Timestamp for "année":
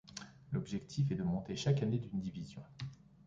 1.83-1.99